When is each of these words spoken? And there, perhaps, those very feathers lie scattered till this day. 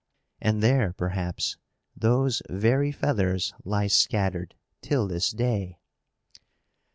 And 0.41 0.63
there, 0.63 0.93
perhaps, 0.93 1.57
those 1.95 2.41
very 2.49 2.91
feathers 2.91 3.53
lie 3.63 3.85
scattered 3.85 4.55
till 4.81 5.07
this 5.07 5.29
day. 5.29 5.77